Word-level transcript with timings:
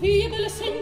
vive 0.00 0.38
le 0.38 0.48
signora, 0.50 0.75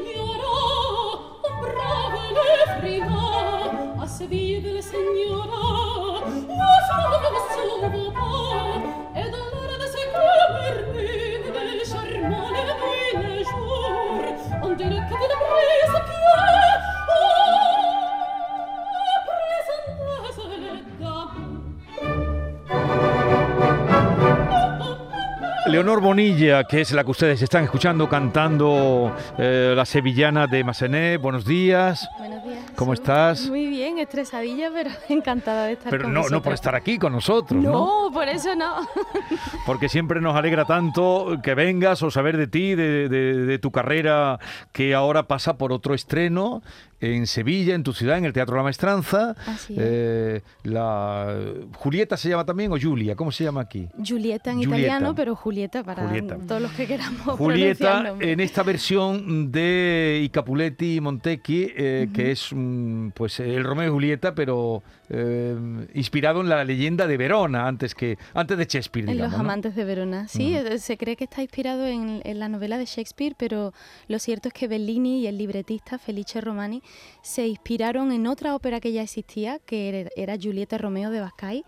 Leonor 25.74 26.00
Bonilla, 26.00 26.62
que 26.62 26.82
es 26.82 26.92
la 26.92 27.02
que 27.02 27.10
ustedes 27.10 27.42
están 27.42 27.64
escuchando 27.64 28.08
cantando 28.08 29.12
eh, 29.36 29.72
la 29.76 29.84
sevillana 29.84 30.46
de 30.46 30.62
Massenet. 30.62 31.20
Buenos 31.20 31.44
días. 31.44 32.08
Buenos 32.16 32.44
días. 32.44 32.58
¿Cómo 32.76 32.92
estás? 32.92 33.48
Muy 33.48 33.66
bien, 33.66 33.98
estresadilla, 33.98 34.70
pero 34.72 34.90
encantada 35.08 35.66
de 35.66 35.72
estar 35.72 35.90
Pero 35.90 36.04
con 36.04 36.14
no, 36.14 36.28
no 36.28 36.40
por 36.42 36.52
estar 36.52 36.76
aquí 36.76 36.96
con 36.96 37.12
nosotros, 37.12 37.60
¿no? 37.60 37.72
No, 38.06 38.10
por 38.12 38.28
eso 38.28 38.54
no. 38.54 38.86
Porque 39.66 39.88
siempre 39.88 40.20
nos 40.20 40.36
alegra 40.36 40.64
tanto 40.64 41.38
que 41.42 41.56
vengas 41.56 42.04
o 42.04 42.10
saber 42.12 42.36
de 42.36 42.46
ti, 42.46 42.76
de, 42.76 43.08
de- 43.08 43.34
de 43.44 43.58
tu 43.58 43.72
carrera 43.72 44.38
que 44.70 44.94
ahora 44.94 45.24
pasa 45.24 45.58
por 45.58 45.72
otro 45.72 45.92
estreno 45.94 46.62
en 47.00 47.26
Sevilla, 47.26 47.74
en 47.74 47.82
tu 47.82 47.92
ciudad, 47.92 48.18
en 48.18 48.24
el 48.24 48.32
Teatro 48.32 48.56
La 48.56 48.62
Maestranza. 48.62 49.34
Así 49.46 49.74
es. 49.74 49.80
Eh, 49.82 50.42
la 50.62 51.36
Julieta 51.76 52.16
se 52.16 52.28
llama 52.28 52.44
también 52.44 52.72
o 52.72 52.76
Julia, 52.80 53.14
¿cómo 53.16 53.30
se 53.32 53.44
llama 53.44 53.60
aquí? 53.62 53.88
Julieta 54.06 54.50
en 54.50 54.56
Julieta. 54.58 54.76
italiano, 54.78 55.14
pero 55.14 55.36
Julieta 55.36 55.82
para 55.84 56.06
Julieta. 56.06 56.38
todos 56.46 56.62
los 56.62 56.72
que 56.72 56.86
queramos 56.86 57.20
Julieta, 57.38 58.14
en 58.20 58.40
esta 58.40 58.62
versión 58.62 59.50
de 59.52 60.20
I 60.24 60.28
Capuletti 60.30 60.96
y 60.96 61.00
Montecchi, 61.00 61.68
eh, 61.76 62.08
que 62.12 62.30
es 62.32 62.48
mm, 62.52 63.08
pues 63.10 63.40
el 63.40 63.64
Romeo 63.64 63.88
y 63.88 63.90
Julieta, 63.90 64.34
pero 64.34 64.82
eh, 65.10 65.54
inspirado 65.94 66.40
en 66.40 66.48
la 66.48 66.64
leyenda 66.64 67.06
de 67.06 67.16
Verona, 67.16 67.66
antes 67.68 67.94
que 67.94 68.16
antes 68.32 68.56
de 68.56 68.64
Shakespeare, 68.64 69.06
En 69.08 69.12
digamos. 69.14 69.32
Los 69.32 69.38
¿no? 69.38 69.44
amantes 69.44 69.74
de 69.76 69.84
Verona. 69.84 70.28
Sí, 70.28 70.56
Ujú. 70.58 70.66
eh, 70.68 70.78
se 70.78 70.96
cree 70.96 71.16
que 71.16 71.24
está 71.24 71.42
inspirado 71.42 71.86
en, 71.86 72.20
en 72.24 72.38
la 72.38 72.48
novela 72.48 72.78
de 72.78 72.86
Shakespeare, 72.86 73.34
pero 73.38 73.72
lo 74.08 74.18
cierto 74.18 74.48
es 74.48 74.54
que 74.54 74.68
Bellini 74.68 75.20
y 75.20 75.26
el 75.26 75.36
libretista 75.38 75.98
Felice 75.98 76.40
Romani 76.40 76.82
se 77.22 77.46
inspiraron 77.46 78.12
en 78.12 78.26
otra 78.26 78.54
ópera 78.54 78.80
que 78.80 78.92
ya 78.92 79.02
existía, 79.02 79.58
que 79.60 80.10
era, 80.16 80.36
Giulietta 80.36 80.78
Romeo 80.78 81.10
de 81.10 81.20
Bascay. 81.20 81.64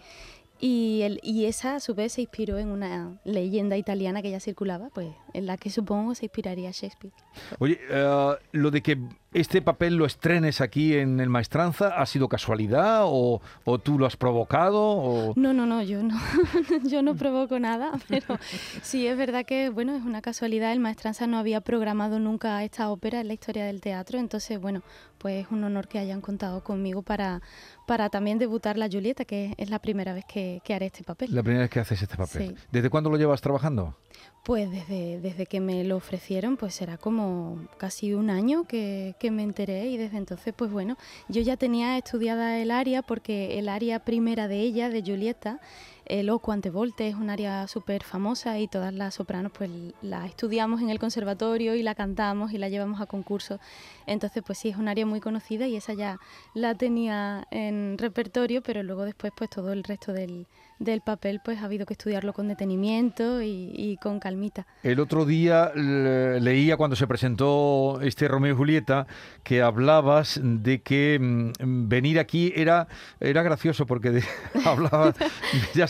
Y, 0.58 1.02
el, 1.02 1.20
y 1.22 1.44
esa 1.44 1.76
a 1.76 1.80
su 1.80 1.94
vez 1.94 2.14
se 2.14 2.22
inspiró 2.22 2.56
en 2.56 2.68
una 2.68 3.20
leyenda 3.24 3.76
italiana 3.76 4.22
que 4.22 4.30
ya 4.30 4.40
circulaba, 4.40 4.88
pues 4.88 5.08
en 5.34 5.44
la 5.44 5.58
que 5.58 5.68
supongo 5.68 6.14
se 6.14 6.24
inspiraría 6.24 6.70
Shakespeare. 6.70 7.12
Oye, 7.58 7.78
eh, 7.90 8.34
lo 8.52 8.70
de 8.70 8.82
que 8.82 8.98
este 9.32 9.60
papel 9.60 9.96
lo 9.96 10.06
estrenes 10.06 10.60
aquí 10.60 10.94
en 10.94 11.20
el 11.20 11.28
Maestranza, 11.28 11.88
¿ha 11.88 12.06
sido 12.06 12.28
casualidad 12.28 13.02
o, 13.04 13.40
o 13.64 13.78
tú 13.78 13.98
lo 13.98 14.06
has 14.06 14.16
provocado? 14.16 14.80
O... 14.82 15.32
No, 15.36 15.52
no, 15.52 15.66
no, 15.66 15.82
yo 15.82 16.02
no, 16.02 16.18
yo 16.84 17.02
no 17.02 17.16
provoco 17.16 17.58
nada, 17.58 17.92
pero 18.08 18.38
sí 18.82 19.06
es 19.06 19.16
verdad 19.16 19.44
que, 19.44 19.68
bueno, 19.68 19.94
es 19.94 20.02
una 20.04 20.22
casualidad, 20.22 20.72
el 20.72 20.80
Maestranza 20.80 21.26
no 21.26 21.38
había 21.38 21.60
programado 21.60 22.18
nunca 22.18 22.62
esta 22.64 22.90
ópera 22.90 23.20
en 23.20 23.28
la 23.28 23.34
historia 23.34 23.64
del 23.64 23.80
teatro, 23.80 24.18
entonces, 24.18 24.60
bueno, 24.60 24.82
pues 25.18 25.44
es 25.44 25.52
un 25.52 25.64
honor 25.64 25.88
que 25.88 25.98
hayan 25.98 26.20
contado 26.20 26.62
conmigo 26.62 27.02
para, 27.02 27.42
para 27.86 28.08
también 28.10 28.38
debutar 28.38 28.78
la 28.78 28.88
Julieta, 28.88 29.24
que 29.24 29.54
es 29.56 29.70
la 29.70 29.78
primera 29.78 30.14
vez 30.14 30.24
que, 30.24 30.60
que 30.64 30.74
haré 30.74 30.86
este 30.86 31.04
papel. 31.04 31.34
La 31.34 31.42
primera 31.42 31.62
vez 31.62 31.70
que 31.70 31.80
haces 31.80 32.00
este 32.00 32.16
papel. 32.16 32.56
Sí. 32.56 32.64
¿Desde 32.70 32.90
cuándo 32.90 33.10
lo 33.10 33.16
llevas 33.16 33.40
trabajando? 33.40 33.96
Pues 34.44 34.70
desde, 34.70 35.20
desde 35.20 35.46
que 35.46 35.60
me 35.60 35.82
lo 35.82 35.96
ofrecieron, 35.96 36.56
pues 36.56 36.74
será 36.74 36.98
como 36.98 37.66
casi 37.78 38.14
un 38.14 38.30
año 38.30 38.62
que, 38.62 39.15
que 39.18 39.30
me 39.30 39.42
enteré 39.42 39.86
y 39.86 39.96
desde 39.96 40.18
entonces, 40.18 40.54
pues 40.56 40.70
bueno, 40.70 40.96
yo 41.28 41.42
ya 41.42 41.56
tenía 41.56 41.96
estudiada 41.98 42.58
el 42.58 42.70
área 42.70 43.02
porque 43.02 43.58
el 43.58 43.68
área 43.68 44.00
primera 44.00 44.48
de 44.48 44.60
ella, 44.60 44.90
de 44.90 45.02
Julieta, 45.02 45.60
el 46.08 46.30
O 46.30 46.38
Quante 46.38 46.70
Volte, 46.70 47.08
es 47.08 47.14
un 47.14 47.30
área 47.30 47.66
súper 47.66 48.02
famosa 48.04 48.58
y 48.58 48.68
todas 48.68 48.92
las 48.94 49.14
sopranos 49.14 49.52
pues 49.56 49.70
la 50.02 50.26
estudiamos 50.26 50.80
en 50.80 50.90
el 50.90 50.98
conservatorio 50.98 51.74
y 51.74 51.82
la 51.82 51.94
cantamos 51.94 52.52
y 52.52 52.58
la 52.58 52.68
llevamos 52.68 53.00
a 53.00 53.06
concursos. 53.06 53.60
Entonces, 54.06 54.42
pues 54.46 54.58
sí, 54.58 54.68
es 54.68 54.76
un 54.76 54.88
área 54.88 55.04
muy 55.06 55.20
conocida 55.20 55.66
y 55.66 55.76
esa 55.76 55.94
ya 55.94 56.18
la 56.54 56.74
tenía 56.74 57.46
en 57.50 57.98
repertorio, 57.98 58.62
pero 58.62 58.82
luego 58.82 59.04
después 59.04 59.32
pues 59.36 59.50
todo 59.50 59.72
el 59.72 59.82
resto 59.84 60.12
del, 60.12 60.46
del 60.78 61.00
papel 61.00 61.40
pues 61.44 61.60
ha 61.60 61.64
habido 61.64 61.86
que 61.86 61.94
estudiarlo 61.94 62.32
con 62.32 62.48
detenimiento 62.48 63.42
y, 63.42 63.98
con 64.00 64.20
calmita. 64.20 64.66
El 64.82 65.00
otro 65.00 65.24
día 65.24 65.72
le- 65.74 66.40
leía 66.40 66.76
cuando 66.76 66.94
se 66.96 67.06
presentó 67.06 67.98
este 68.02 68.28
Romeo 68.28 68.52
y 68.54 68.56
Julieta 68.56 69.06
que 69.42 69.62
hablabas 69.62 70.38
de 70.42 70.82
que 70.82 71.18
mm, 71.20 71.88
venir 71.88 72.18
aquí 72.20 72.52
era, 72.54 72.86
era 73.18 73.42
gracioso 73.42 73.86
porque 73.86 74.10
de- 74.10 74.24
hablabas, 74.64 75.16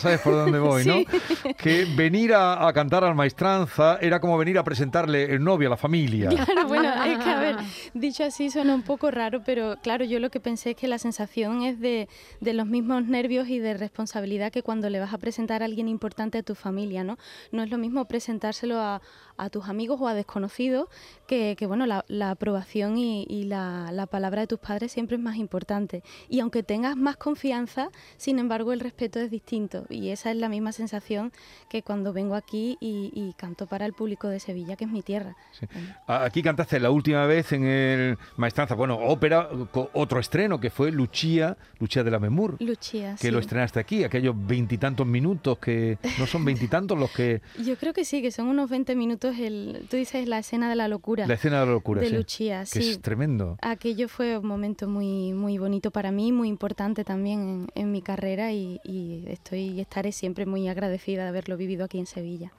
sabes 0.07 0.21
por 0.21 0.33
dónde 0.33 0.59
voy, 0.59 0.85
¿no? 0.85 0.95
Que 1.57 1.85
venir 1.95 2.33
a, 2.33 2.67
a 2.67 2.73
cantar 2.73 3.03
al 3.03 3.15
maestranza 3.15 3.97
era 4.01 4.19
como 4.19 4.37
venir 4.37 4.57
a 4.57 4.63
presentarle 4.63 5.23
el 5.25 5.43
novio 5.43 5.67
a 5.67 5.71
la 5.71 5.77
familia. 5.77 6.29
Claro, 6.29 6.67
bueno, 6.67 6.89
es 7.05 7.17
que 7.23 7.29
a 7.29 7.39
ver, 7.39 7.55
dicho 7.93 8.23
así 8.23 8.49
suena 8.49 8.73
un 8.75 8.83
poco 8.83 9.11
raro, 9.11 9.41
pero 9.45 9.75
claro, 9.81 10.05
yo 10.05 10.19
lo 10.19 10.29
que 10.29 10.39
pensé 10.39 10.71
es 10.71 10.75
que 10.75 10.87
la 10.87 10.99
sensación 10.99 11.63
es 11.63 11.79
de, 11.79 12.07
de 12.41 12.53
los 12.53 12.67
mismos 12.67 13.05
nervios 13.05 13.47
y 13.49 13.59
de 13.59 13.73
responsabilidad 13.75 14.51
que 14.51 14.63
cuando 14.63 14.89
le 14.89 14.99
vas 14.99 15.13
a 15.13 15.17
presentar 15.17 15.61
a 15.61 15.65
alguien 15.65 15.87
importante 15.87 16.37
a 16.37 16.43
tu 16.43 16.55
familia, 16.55 17.03
¿no? 17.03 17.17
No 17.51 17.63
es 17.63 17.69
lo 17.69 17.77
mismo 17.77 18.05
presentárselo 18.05 18.79
a, 18.79 19.01
a 19.37 19.49
tus 19.49 19.67
amigos 19.69 19.99
o 20.01 20.07
a 20.07 20.13
desconocidos 20.13 20.87
que, 21.27 21.55
que, 21.57 21.65
bueno, 21.65 21.85
la, 21.85 22.05
la 22.07 22.31
aprobación 22.31 22.97
y, 22.97 23.25
y 23.29 23.43
la, 23.43 23.89
la 23.91 24.05
palabra 24.07 24.41
de 24.41 24.47
tus 24.47 24.59
padres 24.59 24.91
siempre 24.91 25.17
es 25.17 25.21
más 25.21 25.37
importante. 25.37 26.03
Y 26.29 26.39
aunque 26.39 26.63
tengas 26.63 26.95
más 26.95 27.17
confianza, 27.17 27.89
sin 28.17 28.39
embargo, 28.39 28.73
el 28.73 28.79
respeto 28.79 29.19
es 29.19 29.31
distinto. 29.31 29.85
Y 29.89 29.96
esa 30.09 30.31
es 30.31 30.37
la 30.37 30.49
misma 30.49 30.71
sensación 30.71 31.31
que 31.69 31.81
cuando 31.83 32.13
vengo 32.13 32.35
aquí 32.35 32.77
y, 32.79 33.11
y 33.13 33.33
canto 33.33 33.67
para 33.67 33.85
el 33.85 33.93
público 33.93 34.27
de 34.29 34.39
Sevilla, 34.39 34.75
que 34.75 34.85
es 34.85 34.91
mi 34.91 35.01
tierra. 35.01 35.35
Sí. 35.51 35.67
Aquí 36.07 36.41
cantaste 36.41 36.79
la 36.79 36.91
última 36.91 37.25
vez 37.25 37.51
en 37.51 37.65
el 37.65 38.17
Maestranza, 38.37 38.75
bueno, 38.75 38.95
ópera, 38.95 39.49
otro 39.93 40.19
estreno 40.19 40.59
que 40.59 40.69
fue 40.69 40.91
Lucia, 40.91 41.57
Lucia 41.79 42.03
de 42.03 42.11
la 42.11 42.19
Memur, 42.19 42.57
Lucía, 42.59 43.15
que 43.19 43.27
sí. 43.27 43.31
lo 43.31 43.39
estrenaste 43.39 43.79
aquí, 43.79 44.03
aquellos 44.03 44.35
veintitantos 44.37 45.05
minutos 45.05 45.57
que 45.59 45.97
no 46.19 46.25
son 46.25 46.45
veintitantos 46.45 46.97
los 46.97 47.11
que 47.11 47.41
Yo 47.65 47.75
creo 47.77 47.93
que 47.93 48.05
sí, 48.05 48.21
que 48.21 48.31
son 48.31 48.47
unos 48.47 48.69
20 48.69 48.95
minutos. 48.95 49.37
El, 49.37 49.85
tú 49.89 49.97
dices 49.97 50.27
la 50.27 50.39
escena 50.39 50.69
de 50.69 50.75
la 50.75 50.87
locura. 50.87 51.27
la 51.27 51.33
escena 51.33 51.59
de 51.59 51.65
la 51.65 51.71
locura, 51.71 52.01
de 52.01 52.09
sí, 52.27 52.49
que 52.49 52.65
sí. 52.65 52.91
es 52.91 53.01
tremendo. 53.01 53.57
Aquello 53.61 54.07
fue 54.07 54.37
un 54.37 54.47
momento 54.47 54.87
muy, 54.87 55.33
muy 55.33 55.57
bonito 55.57 55.91
para 55.91 56.11
mí, 56.11 56.31
muy 56.31 56.47
importante 56.47 57.03
también 57.03 57.39
en, 57.39 57.67
en 57.75 57.91
mi 57.91 58.01
carrera 58.01 58.51
y, 58.51 58.79
y 58.83 59.23
estoy 59.27 59.67
y 59.69 59.81
estaré 59.87 60.11
siempre 60.11 60.45
muy 60.45 60.67
agradecida 60.67 61.23
de 61.23 61.29
haberlo 61.29 61.55
vivido 61.55 61.85
aquí 61.85 61.97
en 61.97 62.05
Sevilla. 62.05 62.51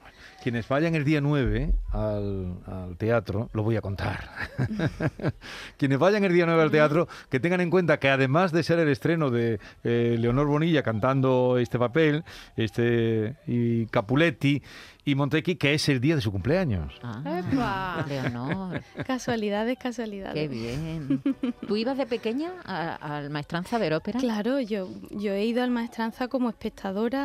Quienes 0.43 0.67
vayan 0.67 0.95
el 0.95 1.03
día 1.05 1.21
9 1.21 1.71
al, 1.91 2.55
al 2.65 2.97
teatro, 2.97 3.49
lo 3.53 3.61
voy 3.63 3.75
a 3.75 3.81
contar. 3.81 4.29
Quienes 5.77 5.99
vayan 5.99 6.23
el 6.23 6.33
día 6.33 6.45
9 6.45 6.61
al 6.61 6.71
teatro, 6.71 7.07
que 7.29 7.39
tengan 7.39 7.61
en 7.61 7.69
cuenta 7.69 7.99
que 7.99 8.09
además 8.09 8.51
de 8.51 8.63
ser 8.63 8.79
el 8.79 8.89
estreno 8.89 9.29
de 9.29 9.59
eh, 9.83 10.15
Leonor 10.19 10.47
Bonilla 10.47 10.81
cantando 10.83 11.57
este 11.59 11.77
papel, 11.77 12.23
este 12.57 13.35
y 13.47 13.85
Capuletti 13.87 14.61
y 15.05 15.15
Montecchi, 15.15 15.55
que 15.55 15.73
es 15.73 15.89
el 15.89 15.99
día 16.01 16.15
de 16.15 16.21
su 16.21 16.31
cumpleaños. 16.31 16.93
Ah, 17.01 17.41
¡Epa! 17.51 18.05
Leonor, 18.07 18.81
Casualidades, 19.07 19.77
casualidades. 19.79 20.33
qué 20.35 20.47
bien. 20.47 21.21
¿Tú 21.67 21.75
ibas 21.77 21.97
de 21.97 22.05
pequeña 22.05 22.51
a- 22.63 23.17
al 23.17 23.29
maestranza 23.29 23.79
de 23.79 23.95
ópera? 23.95 24.19
Claro, 24.19 24.59
yo, 24.59 24.87
yo 25.11 25.33
he 25.33 25.45
ido 25.45 25.63
al 25.63 25.71
Maestranza 25.71 26.27
como 26.27 26.49
espectadora, 26.49 27.18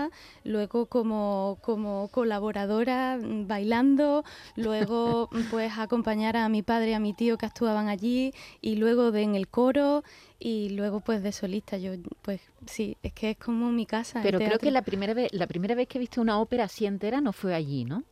luego 0.44 0.87
como, 0.87 1.58
como 1.62 2.08
colaboradora 2.08 3.19
mm, 3.20 3.46
bailando, 3.46 4.25
luego 4.56 5.29
mm, 5.32 5.50
pues 5.50 5.73
acompañar 5.79 6.37
a 6.37 6.49
mi 6.49 6.62
padre 6.62 6.91
y 6.91 6.94
a 6.94 7.00
mi 7.00 7.14
tío 7.14 7.38
que 7.38 7.46
actuaban 7.46 7.88
allí 7.88 8.32
y 8.61 8.76
luego 8.76 9.11
de 9.11 9.23
en 9.23 9.35
el 9.35 9.49
coro 9.49 10.05
y 10.38 10.70
luego 10.70 11.00
pues 11.00 11.23
de 11.23 11.32
solista. 11.32 11.79
Yo 11.79 11.93
pues 12.23 12.41
sí, 12.66 12.96
es 13.02 13.12
que 13.12 13.31
es 13.31 13.37
como 13.37 13.70
mi 13.72 13.87
casa. 13.87 14.19
el 14.20 14.25
Pero 14.25 14.38
creo 14.38 14.58
que 14.58 14.70
la 14.70 14.82
primera 14.82 15.14
vez, 15.14 15.28
la 15.32 15.46
primera 15.46 15.75
vez 15.75 15.88
que 15.88 15.99
viste 15.99 16.20
una 16.20 16.38
ópera 16.38 16.64
así 16.64 16.87
entera 16.87 17.20
no 17.20 17.32
fue 17.32 17.55
allí, 17.55 17.84
¿no? 17.84 18.05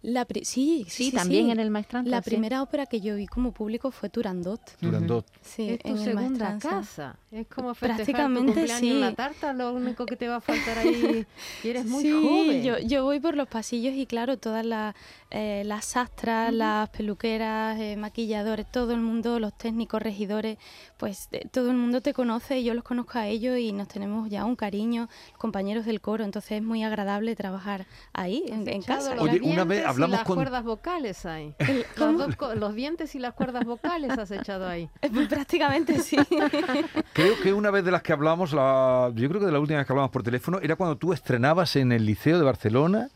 La 0.00 0.24
pri- 0.24 0.44
sí, 0.44 0.84
Sí, 0.88 1.10
sí, 1.10 1.12
también 1.12 1.46
sí. 1.46 1.50
en 1.50 1.58
el 1.58 1.70
maestranza. 1.70 2.08
La 2.08 2.22
sí. 2.22 2.30
primera 2.30 2.62
ópera 2.62 2.86
que 2.86 3.00
yo 3.00 3.16
vi 3.16 3.26
como 3.26 3.50
público 3.50 3.90
fue 3.90 4.08
Turandot. 4.08 4.60
Durandot. 4.80 5.26
Sí, 5.42 5.70
es 5.70 5.78
tu 5.80 5.88
en 5.88 5.96
el 5.98 6.04
segunda 6.04 6.22
Maestranza. 6.50 6.68
casa. 6.70 7.18
Es 7.32 7.46
como 7.48 7.74
festejar 7.74 7.96
Prácticamente 7.96 8.52
tu 8.52 8.54
cumpleaños 8.54 8.82
en 8.94 9.00
la 9.00 9.10
sí. 9.10 9.16
tarta, 9.16 9.52
lo 9.52 9.72
único 9.74 10.06
que 10.06 10.14
te 10.14 10.28
va 10.28 10.36
a 10.36 10.40
faltar 10.40 10.78
ahí. 10.78 11.26
Y 11.64 11.68
eres 11.68 11.84
muy 11.84 12.02
sí, 12.04 12.12
joven. 12.12 12.62
Yo, 12.62 12.78
yo 12.78 13.02
voy 13.02 13.18
por 13.18 13.34
los 13.36 13.48
pasillos 13.48 13.92
y 13.94 14.06
claro, 14.06 14.38
todas 14.38 14.64
las, 14.64 14.94
eh, 15.32 15.64
las 15.66 15.84
sastras, 15.84 16.54
las 16.54 16.88
peluqueras, 16.90 17.78
eh, 17.80 17.96
maquilladores, 17.96 18.70
todo 18.70 18.92
el 18.92 19.00
mundo, 19.00 19.40
los 19.40 19.58
técnicos, 19.58 20.00
regidores, 20.00 20.58
pues 20.96 21.28
eh, 21.32 21.46
todo 21.50 21.70
el 21.72 21.78
el 21.78 21.82
mundo 21.82 22.00
te 22.00 22.12
conoce 22.14 22.58
y 22.60 22.64
yo 22.64 22.72
los 22.74 22.82
conozco 22.82 23.18
a 23.18 23.28
ellos 23.28 23.56
y 23.58 23.70
nos 23.72 23.86
tenemos 23.98 24.30
ya 24.30 24.44
un 24.44 24.54
cariño, 24.54 25.08
compañeros 25.38 25.84
del 25.84 26.00
coro, 26.00 26.22
entonces 26.22 26.52
es 26.52 26.62
muy 26.62 26.84
agradable 26.84 27.34
trabajar 27.34 27.84
ahí, 28.12 28.44
en, 28.46 28.68
en 28.68 28.82
casa. 28.82 29.16
los 29.16 29.24
Oye, 29.24 29.40
una 29.42 29.64
vez 29.64 29.78
dientes 29.78 29.82
y 29.82 29.88
hablamos 29.88 30.16
las 30.18 30.24
con- 30.24 30.36
cuerdas 30.36 30.62
vocales 30.64 31.26
ahí. 31.26 31.52
Los 32.58 32.74
dientes 32.74 33.14
y 33.14 33.18
las 33.18 33.34
cuerdas 33.34 33.64
vocales 33.64 34.16
has 34.16 34.30
echado 34.30 34.68
ahí. 34.68 34.88
Prácticamente 35.28 35.98
sí. 36.00 36.16
Creo 37.12 37.34
que 37.42 37.52
una 37.52 37.70
vez 37.72 37.84
de 37.84 37.90
las 37.90 38.02
que 38.02 38.12
hablamos, 38.12 38.52
la, 38.52 39.10
yo 39.16 39.28
creo 39.28 39.40
que 39.40 39.46
de 39.46 39.52
la 39.52 39.58
última 39.58 39.78
vez 39.78 39.86
que 39.86 39.92
hablamos 39.92 40.10
por 40.12 40.22
teléfono, 40.22 40.60
era 40.62 40.76
cuando 40.76 40.96
tú 40.96 41.12
estrenabas 41.12 41.74
en 41.76 41.90
el 41.90 42.06
Liceo 42.06 42.38
de 42.38 42.44
Barcelona 42.44 43.08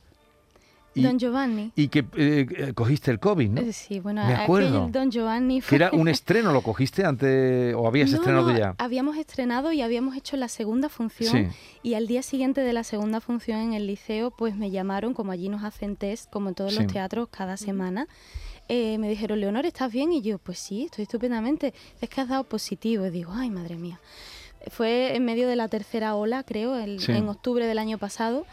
y, 0.94 1.02
Don 1.02 1.18
Giovanni. 1.18 1.72
y 1.74 1.88
que 1.88 2.00
eh, 2.16 2.46
eh, 2.50 2.72
cogiste 2.74 3.10
el 3.10 3.18
COVID, 3.18 3.48
¿no? 3.50 3.60
Eh, 3.62 3.72
Sí, 3.72 4.00
bueno, 4.00 4.24
Me 4.26 4.34
acuerdo. 4.34 4.88
Don 4.90 5.10
Giovanni 5.10 5.56
Que 5.56 5.62
fue... 5.62 5.76
era 5.76 5.90
un 5.92 6.06
estreno, 6.08 6.52
¿lo 6.52 6.60
cogiste 6.62 7.04
antes 7.04 7.74
o 7.74 7.86
habías 7.86 8.10
No, 8.10 8.16
estrenado 8.18 8.52
no, 8.52 8.58
ya? 8.58 8.74
Habíamos 8.78 9.16
estrenado 9.16 9.72
y 9.72 9.80
habíamos 9.82 10.16
hecho 10.16 10.36
la 10.36 10.48
segunda 10.48 10.88
función 10.88 11.50
Sí. 11.50 11.56
y 11.82 11.94
al 11.94 12.06
día 12.06 12.22
siguiente 12.22 12.60
de 12.60 12.72
la 12.72 12.84
segunda 12.84 13.20
función 13.20 13.58
en 13.60 13.72
el 13.72 13.86
liceo 13.86 14.30
pues 14.30 14.54
me 14.54 14.70
llamaron, 14.70 15.14
como 15.14 15.32
allí 15.32 15.48
nos 15.48 15.64
hacen 15.64 15.96
test, 15.96 16.30
como 16.30 16.50
en 16.50 16.54
todos 16.54 16.74
Sí. 16.74 16.82
los 16.82 16.92
teatros 16.92 17.28
cada 17.30 17.56
semana. 17.56 18.06
eh, 18.68 18.96
me 18.98 19.08
dijeron, 19.08 19.40
Leonor, 19.40 19.66
¿estás 19.66 19.92
bien? 19.92 20.12
Y 20.12 20.22
yo, 20.22 20.38
pues 20.38 20.58
sí, 20.58 20.84
estoy 20.84 21.02
estupendamente. 21.02 21.74
Es 22.00 22.08
que 22.08 22.20
has 22.20 22.28
dado 22.28 22.44
positivo. 22.44 23.04
Y 23.04 23.10
digo, 23.10 23.32
ay, 23.34 23.50
madre 23.50 23.76
mía. 23.76 24.00
Fue 24.70 25.16
en 25.16 25.24
medio 25.24 25.48
de 25.48 25.56
la 25.56 25.66
tercera 25.68 26.14
ola, 26.14 26.44
creo, 26.44 26.76
el- 26.76 27.00
Sí. 27.00 27.12
en 27.12 27.28
octubre 27.28 27.66
del 27.66 27.78
año 27.78 27.98
pasado. 27.98 28.46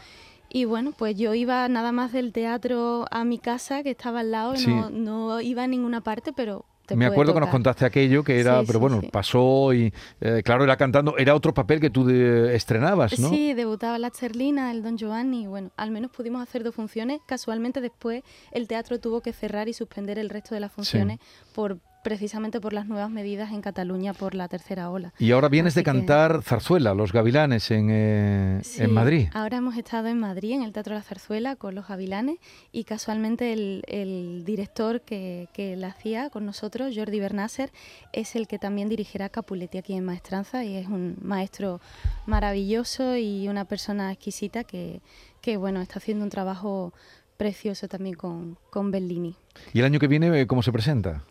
Y 0.52 0.64
bueno, 0.64 0.92
pues 0.96 1.16
yo 1.16 1.32
iba 1.34 1.68
nada 1.68 1.92
más 1.92 2.12
del 2.12 2.32
teatro 2.32 3.06
a 3.10 3.24
mi 3.24 3.38
casa, 3.38 3.82
que 3.84 3.90
estaba 3.90 4.20
al 4.20 4.32
lado, 4.32 4.56
Sí. 4.56 4.68
no, 4.68 4.90
no 4.90 5.40
iba 5.40 5.62
a 5.62 5.66
ninguna 5.68 6.00
parte, 6.00 6.32
pero... 6.32 6.64
te 6.86 6.96
Me 6.96 7.06
acuerdo 7.06 7.32
que 7.34 7.38
nos 7.38 7.50
contaste 7.50 7.84
aquello 7.84 8.24
que 8.24 8.40
era, 8.40 8.58
Sí, 8.60 8.64
pero 8.66 8.78
sí, 8.78 8.80
bueno, 8.80 9.00
sí. 9.00 9.08
pasó 9.12 9.72
y 9.72 9.92
eh, 10.20 10.42
claro, 10.44 10.64
era 10.64 10.76
cantando, 10.76 11.16
era 11.18 11.36
otro 11.36 11.54
papel 11.54 11.78
que 11.78 11.88
tú 11.88 12.04
de- 12.04 12.56
estrenabas, 12.56 13.16
¿no? 13.20 13.28
Sí, 13.28 13.54
debutaba 13.54 13.96
la 14.00 14.10
Cherlina, 14.10 14.72
el 14.72 14.82
Don 14.82 14.98
Giovanni, 14.98 15.44
y 15.44 15.46
bueno, 15.46 15.70
al 15.76 15.92
menos 15.92 16.10
pudimos 16.10 16.42
hacer 16.42 16.64
dos 16.64 16.74
funciones. 16.74 17.20
Casualmente 17.26 17.80
después 17.80 18.24
el 18.50 18.66
teatro 18.66 18.98
tuvo 18.98 19.20
que 19.20 19.32
cerrar 19.32 19.68
y 19.68 19.72
suspender 19.72 20.18
el 20.18 20.28
resto 20.30 20.56
de 20.56 20.60
las 20.62 20.72
funciones 20.72 21.20
por 21.54 21.78
precisamente 22.02 22.60
por 22.60 22.72
las 22.72 22.86
nuevas 22.86 23.10
medidas 23.10 23.52
en 23.52 23.60
Cataluña 23.60 24.14
por 24.14 24.34
la 24.34 24.48
tercera 24.48 24.90
ola. 24.90 25.12
Y 25.18 25.32
ahora 25.32 25.48
vienes 25.48 25.74
de 25.74 25.82
que- 25.82 25.84
cantar 25.84 26.42
Zarzuela, 26.42 26.94
Los 26.94 27.12
Gavilanes, 27.12 27.70
en, 27.70 27.88
eh, 27.90 28.60
Sí, 28.62 28.82
en 28.82 28.92
Madrid. 28.92 29.28
Ahora 29.34 29.58
hemos 29.58 29.76
estado 29.76 30.08
en 30.08 30.18
Madrid, 30.18 30.52
en 30.52 30.62
el 30.62 30.72
Teatro 30.72 30.94
de 30.94 31.00
la 31.00 31.04
Zarzuela, 31.04 31.56
con 31.56 31.74
los 31.74 31.86
Gavilanes, 31.88 32.38
y 32.72 32.84
casualmente 32.84 33.52
el, 33.52 33.82
el 33.86 34.44
director 34.44 35.00
que, 35.02 35.48
que 35.52 35.76
la 35.76 35.88
hacía 35.88 36.30
con 36.30 36.46
nosotros, 36.46 36.92
Jordi 36.96 37.20
Bernasser, 37.20 37.70
es 38.12 38.34
el 38.36 38.46
que 38.48 38.58
también 38.58 38.88
dirigirá 38.88 39.28
Capuletti 39.28 39.78
aquí 39.78 39.94
en 39.94 40.04
Maestranza, 40.04 40.64
y 40.64 40.76
es 40.76 40.86
un 40.86 41.16
maestro 41.22 41.80
maravilloso 42.26 43.16
y 43.16 43.48
una 43.48 43.64
persona 43.66 44.12
exquisita 44.12 44.64
que, 44.64 45.02
que 45.42 45.56
bueno, 45.56 45.80
está 45.82 45.98
haciendo 45.98 46.24
un 46.24 46.30
trabajo 46.30 46.92
precioso 47.36 47.88
también 47.88 48.14
con, 48.16 48.56
con 48.70 48.90
Bellini. 48.90 49.34
¿Y 49.72 49.80
el 49.80 49.84
año 49.84 49.98
que 49.98 50.06
viene 50.06 50.40
eh, 50.40 50.46
cómo 50.46 50.62
se 50.62 50.72
presenta? 50.72 51.24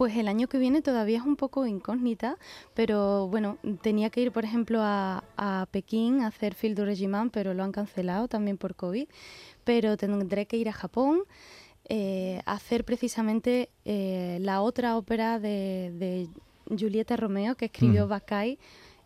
Pues 0.00 0.16
el 0.16 0.28
año 0.28 0.48
que 0.48 0.56
viene 0.56 0.80
todavía 0.80 1.18
es 1.18 1.26
un 1.26 1.36
poco 1.36 1.66
incógnita, 1.66 2.38
pero 2.72 3.28
bueno, 3.28 3.58
tenía 3.82 4.08
que 4.08 4.22
ir, 4.22 4.32
por 4.32 4.46
ejemplo, 4.46 4.78
a, 4.80 5.24
a 5.36 5.66
Pekín 5.70 6.22
a 6.22 6.28
hacer 6.28 6.54
Field 6.54 6.78
du 6.78 6.86
Regiment, 6.86 7.30
pero 7.30 7.52
lo 7.52 7.62
han 7.62 7.70
cancelado 7.70 8.26
también 8.26 8.56
por 8.56 8.74
COVID. 8.76 9.06
Pero 9.62 9.98
tendré 9.98 10.46
que 10.46 10.56
ir 10.56 10.70
a 10.70 10.72
Japón 10.72 11.24
eh, 11.90 12.40
a 12.46 12.52
hacer 12.52 12.86
precisamente 12.86 13.68
eh, 13.84 14.38
la 14.40 14.62
otra 14.62 14.96
ópera 14.96 15.38
de, 15.38 15.92
de 15.98 16.28
Giulietta 16.74 17.18
Romeo 17.18 17.54
que 17.54 17.66
escribió 17.66 18.06
Mm. 18.06 18.08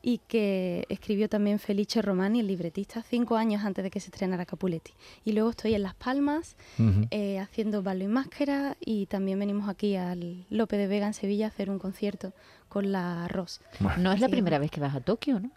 Y 0.06 0.18
que 0.28 0.84
escribió 0.90 1.30
también 1.30 1.58
Felice 1.58 2.02
Romani, 2.02 2.40
el 2.40 2.46
libretista, 2.46 3.02
cinco 3.02 3.36
años 3.36 3.64
antes 3.64 3.82
de 3.82 3.90
que 3.90 4.00
se 4.00 4.08
estrenara 4.08 4.44
Capuletti. 4.44 4.92
Y 5.24 5.32
luego 5.32 5.48
estoy 5.48 5.74
en 5.74 5.82
Las 5.82 5.94
Palmas 5.94 6.56
eh, 7.10 7.38
haciendo 7.38 7.82
Ballo 7.82 8.04
y 8.04 8.08
Máscara 8.08 8.76
y 8.84 9.06
también 9.06 9.38
venimos 9.38 9.66
aquí 9.66 9.96
al 9.96 10.44
Lope 10.50 10.76
de 10.76 10.88
Vega 10.88 11.06
en 11.06 11.14
Sevilla 11.14 11.46
a 11.46 11.48
hacer 11.48 11.70
un 11.70 11.78
concierto 11.78 12.34
con 12.68 12.92
la 12.92 13.28
Ross. 13.28 13.62
Bueno, 13.80 14.02
No 14.02 14.12
es 14.12 14.20
la 14.20 14.26
Sí. 14.26 14.32
primera 14.32 14.58
vez 14.58 14.70
que 14.70 14.80
vas 14.80 14.94
a 14.94 15.00
Tokio, 15.00 15.40
¿no? 15.40 15.50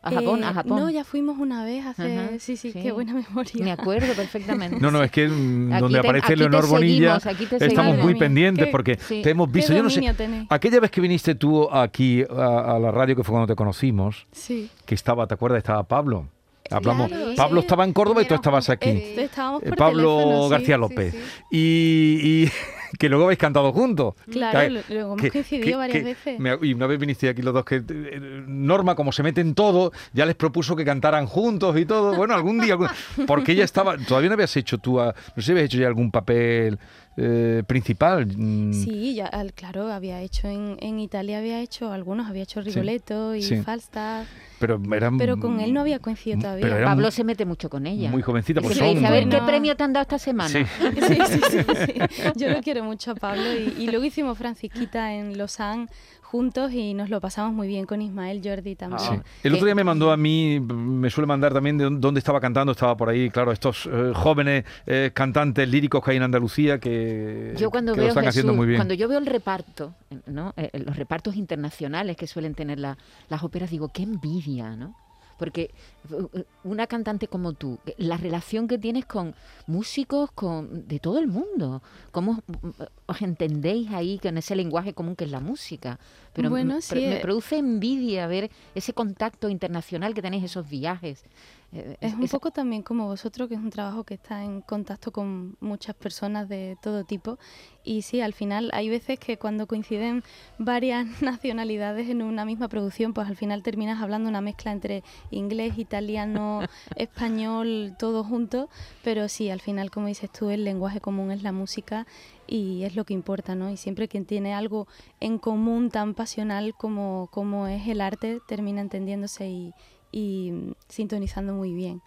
A 0.00 0.12
Japón, 0.12 0.42
Eh, 0.42 0.46
a 0.46 0.54
Japón. 0.54 0.78
No, 0.80 0.90
ya 0.90 1.02
fuimos 1.04 1.38
una 1.38 1.64
vez 1.64 1.84
hace... 1.84 2.16
Ajá, 2.16 2.28
sí, 2.38 2.56
sí, 2.56 2.70
sí. 2.72 2.80
qué 2.80 2.92
buena 2.92 3.12
memoria. 3.14 3.64
Me 3.64 3.72
acuerdo 3.72 4.12
perfectamente. 4.14 4.78
No, 4.80 4.90
no, 4.92 5.02
es 5.02 5.10
que 5.10 5.26
mm, 5.28 5.72
Aquí 5.72 5.80
donde 5.80 6.00
te- 6.00 6.06
aparece 6.06 6.36
Leonor 6.36 6.68
Bonilla 6.68 7.18
seguimos, 7.18 7.60
estamos 7.62 7.96
muy 7.98 8.12
mía, 8.14 8.18
pendientes 8.20 8.66
qué- 8.66 8.70
porque 8.70 8.96
sí. 9.00 9.22
te 9.22 9.30
hemos 9.30 9.50
visto, 9.50 9.72
yo 9.74 9.82
no 9.82 9.90
sé, 9.90 9.96
dominio 9.96 10.14
tenéis. 10.16 10.46
aquella 10.50 10.78
vez 10.80 10.90
que 10.92 11.00
viniste 11.00 11.34
tú 11.34 11.68
aquí 11.70 12.22
a, 12.30 12.76
a 12.76 12.78
la 12.78 12.90
radio, 12.92 13.16
que 13.16 13.24
fue 13.24 13.32
cuando 13.32 13.48
te 13.48 13.56
conocimos, 13.56 14.26
Sí. 14.30 14.70
que 14.86 14.94
estaba, 14.94 15.26
¿te 15.26 15.34
acuerdas? 15.34 15.58
Estaba 15.58 15.82
Pablo. 15.82 16.28
Hablamos, 16.70 17.08
Claro, 17.08 17.32
Pablo 17.34 17.60
sí. 17.62 17.64
estaba 17.66 17.84
en 17.84 17.92
Córdoba 17.94 18.20
y 18.22 18.26
tú 18.26 18.34
estabas 18.34 18.68
aquí. 18.68 18.90
Eh, 18.90 19.22
estábamos 19.24 19.62
Eh, 19.62 19.70
por 19.70 19.78
Pablo 19.78 20.18
teléfono, 20.18 20.48
García 20.50 20.74
sí, 20.76 20.80
López. 20.80 21.14
sí. 21.14 21.20
Y, 21.50 22.44
y 22.44 22.50
que 22.98 23.08
luego 23.08 23.24
habéis 23.24 23.38
cantado 23.38 23.72
juntos. 23.72 24.14
Claro, 24.30 24.58
Que- 24.60 24.70
lo- 24.70 24.80
luego 24.88 25.12
hemos 25.12 25.22
que- 25.22 25.30
coincidido 25.30 25.64
que- 25.66 25.76
varias 25.76 25.98
que 25.98 26.04
veces. 26.04 26.40
me- 26.40 26.58
y 26.62 26.74
una 26.74 26.86
vez 26.86 26.98
viniste 26.98 27.28
aquí 27.28 27.42
los 27.42 27.54
dos, 27.54 27.64
que 27.64 27.76
eh, 27.76 28.20
Norma, 28.46 28.94
como 28.96 29.12
se 29.12 29.22
mete 29.22 29.40
en 29.40 29.54
todo, 29.54 29.92
ya 30.12 30.26
les 30.26 30.34
propuso 30.34 30.74
que 30.76 30.84
cantaran 30.84 31.26
juntos 31.26 31.78
y 31.78 31.86
todo. 31.86 32.14
Bueno, 32.16 32.34
algún 32.34 32.60
día, 32.60 32.72
algún- 32.74 32.88
porque 33.26 33.52
ella 33.52 33.64
estaba, 33.64 33.96
todavía 33.96 34.28
no 34.30 34.34
habías 34.34 34.56
hecho 34.56 34.78
tú, 34.78 35.00
a- 35.00 35.14
no 35.34 35.34
sé 35.36 35.42
si 35.42 35.50
habías 35.52 35.66
hecho 35.66 35.78
ya 35.78 35.86
algún 35.86 36.10
papel 36.10 36.78
eh, 37.20 37.64
principal. 37.66 38.26
mm, 38.28 38.72
Sí, 38.74 39.16
ya, 39.16 39.26
al- 39.26 39.52
claro, 39.52 39.90
había 39.92 40.20
hecho 40.22 40.46
en, 40.46 40.76
en 40.80 41.00
Italia, 41.00 41.38
había 41.38 41.60
hecho 41.60 41.90
algunos, 41.90 42.28
había 42.28 42.44
hecho 42.44 42.60
Rigoletto 42.60 43.34
y 43.34 43.42
sí. 43.42 43.56
Falstaff, 43.62 44.28
Pero, 44.60 44.80
eran, 44.92 45.18
pero 45.18 45.36
con 45.40 45.58
él 45.58 45.74
no 45.74 45.80
había 45.80 45.98
coincidido 45.98 46.42
todavía. 46.42 46.64
pero 46.68 46.84
Pablo 46.84 47.06
muy- 47.06 47.10
se 47.12 47.24
mete 47.24 47.44
mucho 47.44 47.68
con 47.70 47.88
ella. 47.88 48.08
muy 48.12 48.22
jovencita, 48.22 48.60
Y 48.60 48.62
pues 48.62 48.78
son- 48.78 48.94
dice, 48.94 49.06
a 49.06 49.10
ver, 49.10 49.28
¿qué 49.28 49.38
premio 49.38 49.76
te 49.76 49.82
han 49.82 49.92
dado 49.94 50.02
esta 50.02 50.18
semana? 50.20 50.48
Sí. 50.48 50.60
Sí, 51.08 51.18
sí, 51.26 51.40
sí, 51.50 51.58
sí. 51.86 52.22
Yo 52.36 52.50
lo 52.50 52.60
quiero 52.62 52.84
mucho 52.88 53.12
a 53.12 53.14
Pablo 53.14 53.42
y, 53.54 53.82
y 53.82 53.86
luego 53.86 54.04
hicimos 54.04 54.36
Francisquita 54.36 55.14
en 55.14 55.38
Lausanne 55.38 55.86
juntos 56.22 56.72
y 56.74 56.92
nos 56.92 57.08
lo 57.08 57.22
pasamos 57.22 57.54
muy 57.54 57.68
bien 57.68 57.86
con 57.86 58.02
Ismael 58.02 58.42
Jordi 58.44 58.74
también. 58.76 59.00
Sí. 59.02 59.14
El 59.44 59.54
otro 59.54 59.64
día 59.64 59.74
me 59.74 59.82
mandó 59.84 60.10
a 60.12 60.16
mí, 60.18 60.60
me 60.60 61.08
suele 61.08 61.26
mandar 61.26 61.54
también 61.54 61.78
de 61.78 61.84
dónde- 61.90 62.18
estaba 62.18 62.38
cantando, 62.38 62.72
estaba 62.72 62.94
por 62.98 63.08
ahí, 63.08 63.30
claro, 63.30 63.50
estos 63.50 63.88
eh, 63.90 64.12
jóvenes 64.14 64.64
eh, 64.86 65.10
cantantes 65.14 65.66
líricos 65.66 66.04
que 66.04 66.10
hay 66.10 66.16
en 66.18 66.24
Andalucía 66.24 66.78
que, 66.78 67.54
Yo 67.56 67.70
cuando 67.70 67.94
que 67.94 68.00
veo 68.00 68.06
lo 68.08 68.10
están 68.10 68.28
haciendo 68.28 68.52
Jesús, 68.52 68.56
muy 68.58 68.66
bien. 68.66 68.78
cuando 68.78 68.92
yo 68.92 69.08
veo 69.08 69.18
el 69.18 69.24
reparto, 69.26 69.94
¿no? 70.26 70.52
Eh, 70.58 70.68
los 70.84 70.96
repartos 70.96 71.34
internacionales 71.36 72.14
que 72.16 72.26
suelen 72.26 72.54
tener 72.54 72.78
la- 72.78 72.98
las 73.30 73.42
óperas, 73.42 73.70
digo, 73.70 73.88
qué 73.88 74.02
envidia, 74.02 74.76
¿no? 74.76 74.94
Porque 75.38 75.70
eh, 76.10 76.44
una 76.64 76.86
cantante 76.86 77.28
como 77.28 77.52
tú, 77.52 77.78
la 77.96 78.16
relación 78.16 78.68
que 78.68 78.78
tienes 78.78 79.06
con 79.06 79.34
músicos 79.66 80.30
con, 80.32 80.86
de 80.86 80.98
todo 80.98 81.18
el 81.18 81.28
mundo, 81.28 81.82
¿cómo 82.10 82.42
eh, 82.80 82.86
os 83.06 83.22
entendéis 83.22 83.90
ahí 83.90 84.18
con 84.18 84.36
ese 84.36 84.56
lenguaje 84.56 84.94
común 84.94 85.16
que 85.16 85.24
es 85.24 85.30
la 85.30 85.40
música? 85.40 85.98
Pero 86.32 86.50
Bueno, 86.50 86.74
me, 86.74 86.82
sí, 86.82 86.96
me 86.96 87.16
eh. 87.16 87.20
produce 87.20 87.56
envidia 87.58 88.26
ver 88.26 88.50
ese 88.74 88.92
contacto 88.92 89.48
internacional 89.48 90.14
que 90.14 90.22
tenéis, 90.22 90.44
esos 90.44 90.68
viajes. 90.68 91.24
Eh, 91.72 91.96
Es 92.00 92.14
un 92.14 92.26
poco 92.28 92.50
también 92.50 92.82
como 92.82 93.06
vosotros, 93.06 93.48
que 93.48 93.54
es 93.54 93.60
un 93.60 93.70
trabajo 93.70 94.04
que 94.04 94.14
está 94.14 94.42
en 94.42 94.62
contacto 94.62 95.12
con 95.12 95.56
muchas 95.60 95.94
personas 95.94 96.48
de 96.48 96.76
todo 96.80 97.04
tipo. 97.04 97.38
Y 97.84 98.02
sí, 98.02 98.20
al 98.20 98.32
final 98.32 98.70
hay 98.72 98.88
veces 98.88 99.18
que 99.18 99.38
cuando 99.38 99.66
coinciden 99.66 100.22
varias 100.58 101.06
nacionalidades 101.22 102.08
en 102.08 102.22
una 102.22 102.44
misma 102.44 102.68
producción, 102.68 103.12
pues 103.12 103.28
al 103.28 103.36
final 103.36 103.62
terminas 103.62 104.02
hablando 104.02 104.28
una 104.28 104.40
mezcla 104.40 104.72
entre 104.72 105.02
inglés, 105.30 105.78
italiano, 105.78 106.60
español, 106.96 107.96
todo 107.98 108.24
junto. 108.24 108.68
Pero 109.04 109.28
sí, 109.28 109.50
al 109.50 109.60
final, 109.60 109.90
como 109.90 110.06
dices 110.06 110.30
tú, 110.30 110.50
el 110.50 110.64
lenguaje 110.64 111.00
común 111.00 111.30
es 111.30 111.42
la 111.42 111.52
música 111.52 112.06
y 112.46 112.84
es 112.84 112.96
lo 112.96 113.04
que 113.04 113.12
importa, 113.12 113.54
¿no? 113.54 113.70
Y 113.70 113.76
siempre 113.76 114.08
quien 114.08 114.24
tiene 114.24 114.54
algo 114.54 114.88
en 115.20 115.38
común 115.38 115.90
tan 115.90 116.14
pasional 116.14 116.74
como, 116.74 117.28
como 117.30 117.66
es 117.66 117.86
el 117.88 118.00
arte 118.00 118.40
termina 118.48 118.80
entendiéndose 118.80 119.48
y, 119.48 119.74
y 120.10 120.50
mm, 120.52 120.72
sintonizando 120.88 121.52
muy 121.52 121.72
bien. 121.72 122.02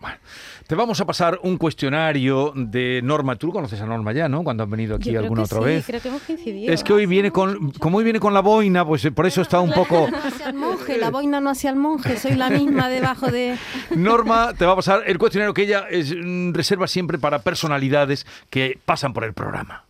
Te 0.68 0.76
vamos 0.76 1.00
a 1.02 1.06
pasar 1.06 1.40
un 1.44 1.58
cuestionario 1.58 2.54
de 2.56 3.02
Norma. 3.04 3.36
Tú 3.36 3.52
conoces 3.52 3.80
a 3.82 3.86
Norma 3.86 4.14
ya, 4.14 4.28
¿no? 4.28 4.44
Cuando 4.44 4.64
has 4.64 4.70
venido 4.70 4.96
aquí 4.96 5.12
Yo 5.12 5.12
creo 5.12 5.22
alguna 5.24 5.42
que 5.44 5.56
otra 5.56 5.60
sí, 5.60 5.66
vez. 5.66 5.86
creo 5.86 6.02
que 6.02 6.08
hemos 6.10 6.22
coincidido. 6.24 6.74
Es 6.74 6.84
que 6.84 6.94
hoy 6.94 7.06
viene 7.06 7.32
con, 7.32 7.72
como 7.72 8.00
hoy 8.00 8.04
viene 8.04 8.20
con 8.20 8.34
la 8.34 8.42
boina, 8.42 8.86
pues 8.86 9.06
eh, 9.06 9.12
por 9.12 9.26
eso 9.26 9.42
está 9.42 9.60
un 9.60 9.72
poco... 9.72 10.08
No 10.12 10.18
hacia 10.18 10.50
el 10.50 10.54
monje, 10.56 10.98
la 10.98 11.10
boina 11.10 11.40
no 11.40 11.50
hacia 11.50 11.70
el 11.70 11.76
monje, 11.76 12.18
soy 12.18 12.36
la 12.36 12.50
misma 12.50 12.90
debajo 12.90 13.28
de... 13.32 13.58
Norma 13.96 14.54
te 14.54 14.66
va 14.66 14.74
a 14.74 14.76
pasar 14.76 15.04
el 15.06 15.18
cuestionario 15.18 15.54
que 15.54 15.64
ella 15.64 15.86
es, 15.90 16.14
mm, 16.16 16.54
reserva 16.54 16.88
siempre 16.88 17.18
para 17.18 17.40
personalidades 17.40 18.26
que 18.50 18.80
pasan 18.86 19.14
por 19.14 19.24
el 19.24 19.34
programa. 19.34 19.86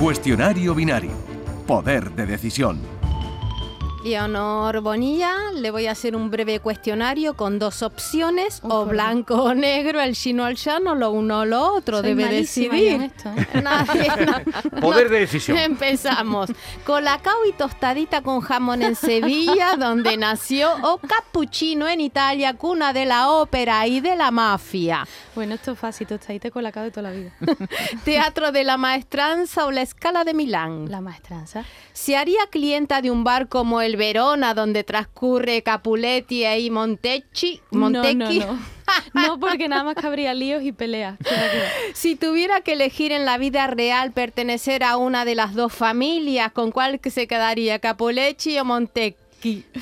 Cuestionario 0.00 0.74
binario. 0.74 1.10
Poder 1.66 2.12
de 2.12 2.26
decisión. 2.26 2.97
Honor 4.16 4.80
Bonilla 4.80 5.34
le 5.54 5.70
voy 5.70 5.86
a 5.86 5.92
hacer 5.92 6.16
un 6.16 6.30
breve 6.30 6.60
cuestionario 6.60 7.34
con 7.34 7.58
dos 7.58 7.82
opciones, 7.82 8.60
Uy, 8.62 8.70
o 8.72 8.86
blanco 8.86 9.34
o 9.42 9.54
negro, 9.54 10.00
el 10.00 10.14
chino 10.14 10.44
al 10.44 10.56
llano, 10.56 10.94
lo 10.94 11.10
uno 11.10 11.40
o 11.40 11.44
lo 11.44 11.74
otro, 11.74 11.98
Soy 12.00 12.08
debe 12.08 12.28
decidir. 12.28 13.02
esto, 13.02 13.30
¿eh? 13.36 13.60
Nadie, 13.62 14.10
no. 14.24 14.80
Poder 14.80 15.08
de 15.10 15.20
decisión. 15.20 15.56
Empezamos. 15.58 16.50
Colacao 16.84 17.44
y 17.46 17.52
tostadita 17.52 18.22
con 18.22 18.40
jamón 18.40 18.82
en 18.82 18.94
Sevilla, 18.96 19.76
donde 19.78 20.16
nació, 20.16 20.72
o 20.82 20.98
cappuccino 20.98 21.88
en 21.88 22.00
Italia, 22.00 22.54
cuna 22.54 22.92
de 22.92 23.04
la 23.04 23.30
ópera 23.30 23.86
y 23.86 24.00
de 24.00 24.16
la 24.16 24.30
mafia. 24.30 25.06
Bueno, 25.34 25.54
esto 25.54 25.72
es 25.72 25.78
fácil, 25.78 26.06
tostadita 26.06 26.50
con 26.50 26.62
la 26.62 26.70
de 26.70 26.90
toda 26.90 27.10
la 27.10 27.16
vida. 27.16 27.32
Teatro 28.04 28.52
de 28.52 28.64
la 28.64 28.76
Maestranza 28.76 29.66
o 29.66 29.70
la 29.70 29.82
Escala 29.82 30.24
de 30.24 30.34
Milán. 30.34 30.90
La 30.90 31.00
maestranza. 31.00 31.64
¿Se 31.92 32.16
haría 32.16 32.40
clienta 32.50 33.02
de 33.02 33.10
un 33.10 33.24
bar 33.24 33.48
como 33.48 33.80
el 33.80 33.96
Verona, 33.98 34.54
donde 34.54 34.84
transcurre 34.84 35.62
Capuletti 35.62 36.46
y 36.46 36.70
Montecchi? 36.70 37.60
Montecchi? 37.70 38.38
No, 38.38 38.46
no, 38.46 38.52
no. 38.52 38.58
No, 39.12 39.38
porque 39.38 39.68
nada 39.68 39.84
más 39.84 39.96
que 39.96 40.06
habría 40.06 40.32
líos 40.32 40.62
y 40.62 40.72
peleas. 40.72 41.18
Si 41.92 42.16
tuviera 42.16 42.62
que 42.62 42.72
elegir 42.72 43.12
en 43.12 43.26
la 43.26 43.36
vida 43.36 43.66
real 43.66 44.12
pertenecer 44.12 44.82
a 44.82 44.96
una 44.96 45.26
de 45.26 45.34
las 45.34 45.54
dos 45.54 45.74
familias, 45.74 46.52
¿con 46.52 46.72
cuál 46.72 46.98
que 46.98 47.10
se 47.10 47.26
quedaría, 47.26 47.80
Capuletti 47.80 48.58
o 48.58 48.64
Montecchi? 48.64 49.27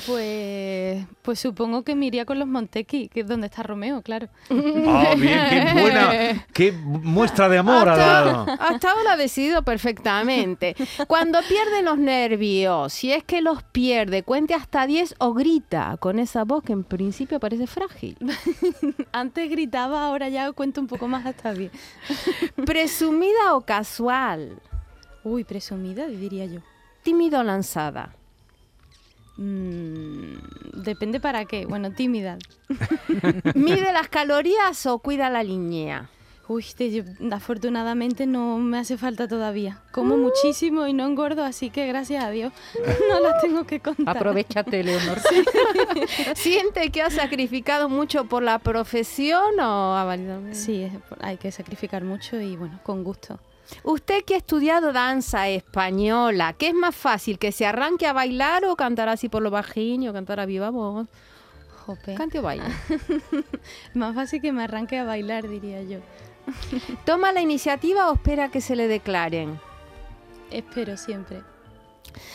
Pues, 0.07 1.07
pues 1.23 1.41
supongo 1.41 1.83
que 1.83 1.95
me 1.95 2.07
iría 2.07 2.25
con 2.27 2.39
los 2.39 2.47
Montequi, 2.47 3.09
que 3.09 3.21
es 3.21 3.27
donde 3.27 3.47
está 3.47 3.63
Romeo, 3.63 4.03
claro. 4.03 4.29
Ah, 4.51 5.15
bien, 5.17 5.41
qué 5.49 5.81
buena, 5.81 6.47
qué 6.53 6.73
muestra 6.73 7.49
de 7.49 7.59
amor 7.59 7.89
ha 7.89 7.97
dado. 7.97 8.41
Hasta, 8.41 8.65
hasta 8.65 8.91
ahora 8.93 9.13
ha 9.13 9.17
decidido 9.17 9.63
perfectamente. 9.63 10.77
Cuando 11.07 11.39
pierde 11.49 11.83
los 11.83 11.97
nervios, 11.99 12.93
si 12.93 13.13
es 13.13 13.25
que 13.25 13.41
los 13.41 13.63
pierde, 13.63 14.23
cuente 14.23 14.53
hasta 14.55 14.87
10 14.87 15.15
o 15.19 15.33
grita 15.33 15.97
con 16.01 16.19
esa 16.19 16.45
voz 16.45 16.63
que 16.63 16.73
en 16.75 16.85
principio 16.85 17.41
parece 17.41 17.67
frágil. 17.67 18.17
Antes 19.13 19.51
gritaba, 19.51 20.07
ahora 20.07 20.29
ya 20.29 20.53
cuento 20.53 20.81
un 20.83 20.87
poco 20.87 21.09
más 21.09 21.25
hasta 21.25 21.53
bien. 21.53 21.71
Presumida 22.67 23.55
o 23.55 23.63
casual, 23.63 24.61
Uy, 25.25 25.45
presumida, 25.45 26.07
diría 26.07 26.45
yo. 26.47 26.61
tímido 27.03 27.41
o 27.41 27.43
lanzada. 27.43 28.15
Mm, 29.37 30.37
depende 30.83 31.21
para 31.21 31.45
qué. 31.45 31.67
Bueno, 31.67 31.91
tímida. 31.93 32.39
¿Mide 33.55 33.93
las 33.93 34.09
calorías 34.09 34.87
o 34.87 34.99
cuida 34.99 35.31
la 35.31 35.43
línea? 35.43 36.09
Uy, 36.49 36.65
te- 36.77 36.93
yo- 36.93 37.03
afortunadamente 37.33 38.25
no 38.25 38.59
me 38.59 38.79
hace 38.79 38.97
falta 38.97 39.27
todavía. 39.27 39.81
Como 39.91 40.17
muchísimo 40.17 40.87
y 40.87 40.93
no 40.93 41.05
engordo, 41.05 41.43
así 41.43 41.71
que 41.71 41.89
gracias 41.89 42.23
a 42.23 42.31
Dios 42.31 42.53
no 43.11 43.19
las 43.21 43.43
tengo 43.43 43.65
que 43.65 43.81
contar. 43.81 44.17
Aprovechate, 44.17 44.85
Leonor. 44.85 45.19
¿Siente 46.37 46.91
que 46.91 47.03
ha 47.03 47.11
sacrificado 47.11 47.89
mucho 47.89 48.27
por 48.27 48.45
la 48.45 48.61
profesión 48.61 49.59
o 49.59 49.97
ha 49.97 50.05
valido? 50.05 50.41
Sí, 50.53 50.89
hay 51.21 51.37
que 51.37 51.51
sacrificar 51.51 52.05
mucho 52.05 52.41
y 52.41 52.57
bueno, 52.57 52.79
con 52.85 53.03
gusto. 53.03 53.41
Usted 53.83 54.25
que 54.25 54.35
ha 54.35 54.39
estudiado 54.39 54.93
danza 54.93 55.49
española, 55.49 56.55
¿qué 56.55 56.69
es 56.69 56.75
más 56.75 56.95
fácil, 56.95 57.39
que 57.39 57.53
se 57.53 57.67
arranque 57.67 58.07
a 58.07 58.13
bailar 58.13 58.65
o 58.65 58.77
cantar 58.77 59.09
así 59.09 59.29
por 59.29 59.43
lo 59.43 59.51
bajín 59.51 60.09
o 60.09 60.13
cantar 60.13 60.41
a 60.41 60.47
viva 60.47 60.71
voz? 60.71 61.09
Jope. 61.87 62.15
Cante 62.15 62.41
o 62.41 62.43
baile. 62.43 62.65
Más 63.95 64.15
fácil 64.15 64.43
que 64.43 64.53
me 64.53 64.65
arranque 64.65 64.99
a 64.99 65.05
bailar, 65.05 65.49
diría 65.49 65.83
yo. 65.83 66.01
¿Toma 67.05 67.31
la 67.31 67.41
iniciativa 67.41 68.11
o 68.11 68.15
espera 68.15 68.51
que 68.51 68.61
se 68.61 68.75
le 68.75 68.89
declaren? 68.89 69.61
Espero 70.51 70.97
siempre. 70.97 71.43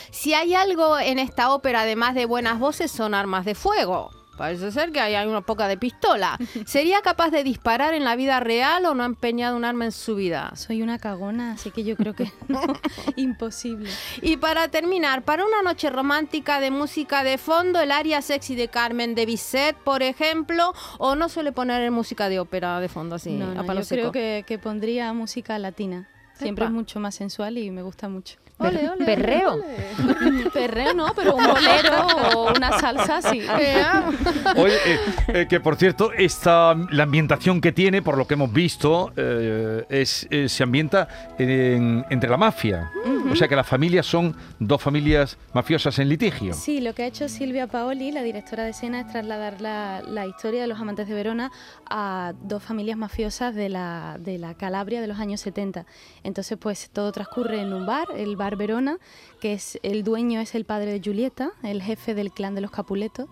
Si 0.10 0.34
hay 0.34 0.54
algo 0.54 1.00
en 1.00 1.20
esta 1.20 1.54
ópera, 1.54 1.82
además 1.82 2.16
de 2.16 2.26
buenas 2.26 2.60
voces, 2.60 2.92
son 2.92 3.14
armas 3.14 3.44
de 3.44 3.56
fuego. 3.56 4.12
Parece 4.38 4.72
ser 4.72 4.92
que 4.92 5.00
hay 5.00 5.28
una 5.28 5.42
poca 5.42 5.68
de 5.68 5.78
pistola. 5.78 6.38
¿Sería 6.66 7.02
capaz 7.02 7.30
de 7.30 7.44
disparar 7.44 7.94
en 7.94 8.04
la 8.04 8.16
vida 8.16 8.40
real 8.40 8.86
o 8.86 8.94
no 8.94 9.04
ha 9.04 9.06
empeñado 9.06 9.56
un 9.56 9.66
arma 9.66 9.86
en 9.86 9.92
su 9.92 10.16
vida? 10.16 10.54
Soy 10.56 10.82
una 10.82 11.00
cagona, 11.00 11.54
así 11.54 11.72
que 11.72 11.84
yo 11.84 11.96
creo 11.96 12.14
que 12.14 12.32
no, 12.48 12.62
imposible. 13.16 13.90
Y 14.22 14.38
para 14.38 14.68
terminar, 14.70 15.24
para 15.24 15.46
una 15.46 15.62
noche 15.62 15.90
romántica 15.90 16.60
de 16.60 16.72
música 16.72 17.24
de 17.24 17.38
fondo, 17.38 17.80
el 17.80 17.92
área 17.92 18.22
sexy 18.22 18.56
de 18.56 18.68
Carmen 18.68 19.16
de 19.16 19.26
Bizet, 19.26 19.76
por 19.76 20.04
ejemplo, 20.04 20.74
o 20.98 21.16
no 21.16 21.30
suele 21.30 21.52
poner 21.52 21.90
música 21.92 22.30
de 22.30 22.40
ópera 22.40 22.80
de 22.80 22.90
fondo 22.90 23.16
así, 23.16 23.32
no, 23.32 23.52
a 23.52 23.64
no, 23.64 23.74
yo 23.82 23.88
creo 23.88 24.12
que, 24.12 24.44
que 24.48 24.58
pondría 24.58 25.14
música 25.14 25.58
latina. 25.60 26.08
Siempre 26.42 26.66
Epa. 26.66 26.70
es 26.72 26.76
mucho 26.76 27.00
más 27.00 27.16
sensual 27.16 27.58
y 27.58 27.72
me 27.72 27.82
gusta 27.82 28.10
mucho. 28.10 28.38
Ole, 28.58 28.88
ole, 28.90 29.06
Perreo. 29.06 29.58
Perreo 30.54 30.94
no, 30.94 31.08
pero 31.16 31.36
un 31.36 31.44
bolero 31.48 32.08
o 32.36 32.54
una 32.56 32.78
salsa 32.80 33.20
sí. 33.22 33.42
Oye, 34.56 34.76
eh, 34.86 35.00
eh, 35.30 35.48
que 35.50 35.60
por 35.60 35.76
cierto, 35.78 36.12
esta, 36.14 36.76
la 36.92 37.04
ambientación 37.04 37.60
que 37.60 37.72
tiene, 37.72 38.02
por 38.04 38.18
lo 38.18 38.28
que 38.28 38.36
hemos 38.36 38.54
visto, 38.54 39.14
eh, 39.16 39.84
es, 39.90 40.28
eh, 40.30 40.48
se 40.48 40.62
ambienta 40.64 41.08
en- 41.40 42.06
entre 42.10 42.30
la 42.30 42.38
mafia. 42.38 42.92
O 43.32 43.36
sea 43.36 43.48
que 43.48 43.56
las 43.56 43.66
familias 43.68 44.06
son 44.06 44.36
dos 44.60 44.82
familias 44.82 45.38
mafiosas 45.54 45.98
en 46.00 46.10
litigio. 46.10 46.54
Sí, 46.54 46.82
lo 46.82 46.94
que 46.94 47.04
ha 47.04 47.06
hecho 47.08 47.30
Silvia 47.30 47.66
Paoli, 47.68 48.12
la 48.12 48.24
directora 48.24 48.64
de 48.66 48.72
escena, 48.72 49.00
es 49.02 49.08
trasladar 49.08 49.62
la, 49.62 50.02
la 50.06 50.28
historia 50.28 50.62
de 50.62 50.68
los 50.68 50.80
amantes 50.80 51.08
de 51.08 51.14
Verona 51.14 51.50
a 51.90 52.34
dos 52.42 52.62
familias 52.62 52.98
mafiosas 52.98 53.56
de 53.56 53.70
la, 53.70 54.18
de 54.20 54.38
la 54.38 54.54
Calabria 54.56 55.00
de 55.02 55.08
los 55.08 55.20
años 55.20 55.40
70. 55.42 55.86
Entonces, 56.32 56.58
pues 56.58 56.90
todo 56.94 57.12
transcurre 57.12 57.60
en 57.60 57.74
un 57.74 57.86
bar, 57.86 58.08
el 58.16 58.38
bar 58.38 58.56
Verona, 58.56 59.00
que 59.42 59.52
es 59.52 59.78
el 59.84 60.06
dueño 60.06 60.40
es 60.40 60.56
el 60.56 60.64
padre 60.64 60.94
de 60.94 61.02
Julieta, 61.04 61.52
el 61.62 61.82
jefe 61.82 62.16
del 62.16 62.32
clan 62.32 62.56
de 62.56 62.62
los 62.62 62.72
Capuletos. 62.72 63.28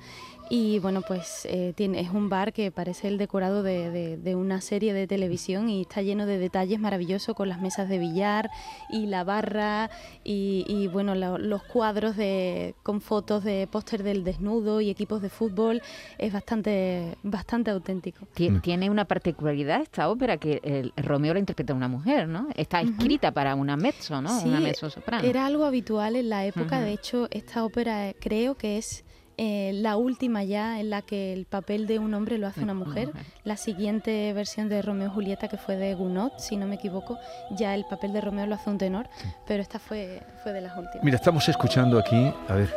Y 0.51 0.79
bueno, 0.79 1.03
pues 1.03 1.45
eh, 1.45 1.73
tiene, 1.75 1.99
es 1.99 2.09
un 2.09 2.27
bar 2.27 2.53
que 2.53 2.71
parece 2.71 3.07
el 3.07 3.19
decorado 3.19 3.61
de, 3.61 3.91
de- 3.91 4.17
de 4.17 4.35
una 4.35 4.61
serie 4.61 4.93
de 4.93 5.05
televisión 5.05 5.69
y 5.69 5.81
está 5.81 6.01
lleno 6.01 6.25
de 6.25 6.39
detalles 6.39 6.79
maravillosos 6.79 7.35
con 7.35 7.49
las 7.49 7.61
mesas 7.61 7.87
de 7.87 7.99
billar 7.99 8.49
y 8.89 9.05
la 9.05 9.23
barra 9.23 9.91
y, 10.23 10.65
y, 10.67 10.87
bueno, 10.87 11.13
lo- 11.13 11.37
los 11.37 11.61
cuadros 11.63 12.15
de, 12.17 12.73
con 12.81 12.99
fotos 12.99 13.43
de 13.43 13.67
póster 13.71 14.01
del 14.01 14.23
desnudo 14.23 14.81
y 14.81 14.89
equipos 14.89 15.21
de 15.21 15.29
fútbol. 15.29 15.81
Es 16.17 16.33
bastante, 16.33 17.15
bastante 17.23 17.69
auténtico. 17.71 18.25
Ti- 18.33 18.49
Mm. 18.49 18.61
Tiene 18.61 18.89
una 18.89 19.05
particularidad 19.05 19.81
esta 19.81 20.09
ópera 20.09 20.37
que 20.37 20.59
el 20.63 20.91
Romeo 20.97 21.33
la 21.33 21.39
interpreta 21.39 21.73
una 21.75 21.87
mujer, 21.87 22.27
¿no? 22.27 22.47
Está 22.55 22.81
escrita 22.81 23.31
para 23.31 23.53
una 23.55 23.77
mezzo, 23.77 24.19
¿no? 24.21 24.39
Sí, 24.39 24.47
una 24.49 24.59
mezzo 24.59 24.89
soprano. 24.89 25.27
Era 25.27 25.45
algo 25.45 25.65
habitual 25.65 26.15
en 26.15 26.29
la 26.29 26.45
época, 26.45 26.79
de 26.81 26.93
hecho 26.93 27.27
esta 27.29 27.63
ópera 27.63 28.09
eh, 28.09 28.15
creo 28.19 28.55
que 28.55 28.77
es 28.79 29.05
eh, 29.41 29.71
la 29.73 29.95
última 29.95 30.43
ya 30.43 30.81
en 30.81 30.89
la 30.89 31.01
que 31.01 31.31
el 31.31 31.45
papel 31.45 31.87
de 31.87 31.97
un 31.97 32.13
hombre 32.13 32.37
lo 32.37 32.45
hace 32.45 32.59
una 32.61 32.73
mujer. 32.73 33.09
La 33.45 33.55
siguiente 33.55 34.33
versión 34.33 34.67
de 34.67 34.81
Romeo 34.81 35.07
y 35.07 35.11
Julieta, 35.11 35.47
que 35.47 35.55
fue 35.55 35.77
de 35.77 35.95
Gounod, 35.95 36.33
si 36.37 36.57
no 36.57 36.67
me 36.67 36.75
equivoco, 36.75 37.17
ya 37.51 37.73
el 37.73 37.85
papel 37.85 38.11
de 38.11 38.19
Romeo 38.19 38.45
lo 38.47 38.55
hace 38.55 38.69
un 38.69 38.77
tenor, 38.77 39.07
pero 39.47 39.61
esta 39.61 39.79
fue, 39.79 40.21
fue 40.43 40.51
de 40.51 40.59
las 40.59 40.77
últimas. 40.77 41.05
Mira, 41.05 41.15
estamos 41.15 41.47
escuchando 41.47 41.97
aquí, 41.97 42.33
a 42.49 42.53
ver. 42.53 42.69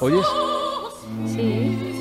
¿Oyes? 0.00 0.24
Sí, 1.26 1.91